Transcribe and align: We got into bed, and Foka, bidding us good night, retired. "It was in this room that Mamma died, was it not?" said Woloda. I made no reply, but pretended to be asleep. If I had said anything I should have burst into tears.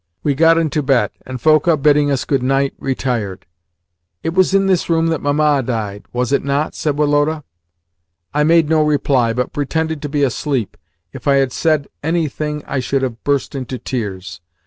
We 0.23 0.33
got 0.33 0.57
into 0.57 0.81
bed, 0.81 1.11
and 1.27 1.37
Foka, 1.39 1.77
bidding 1.79 2.09
us 2.09 2.25
good 2.25 2.41
night, 2.41 2.73
retired. 2.79 3.45
"It 4.23 4.33
was 4.33 4.51
in 4.51 4.65
this 4.65 4.89
room 4.89 5.05
that 5.09 5.21
Mamma 5.21 5.61
died, 5.61 6.07
was 6.11 6.31
it 6.31 6.43
not?" 6.43 6.73
said 6.73 6.97
Woloda. 6.97 7.43
I 8.33 8.43
made 8.43 8.67
no 8.67 8.81
reply, 8.81 9.31
but 9.31 9.53
pretended 9.53 10.01
to 10.01 10.09
be 10.09 10.23
asleep. 10.23 10.75
If 11.13 11.27
I 11.27 11.35
had 11.35 11.51
said 11.51 11.87
anything 12.01 12.63
I 12.65 12.79
should 12.79 13.03
have 13.03 13.23
burst 13.23 13.53
into 13.53 13.77
tears. 13.77 14.41